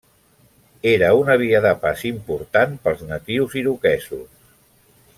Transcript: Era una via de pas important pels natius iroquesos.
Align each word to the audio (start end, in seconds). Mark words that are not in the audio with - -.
Era 0.91 1.11
una 1.17 1.35
via 1.41 1.61
de 1.67 1.75
pas 1.85 2.03
important 2.13 2.75
pels 2.87 3.05
natius 3.13 3.55
iroquesos. 3.63 4.29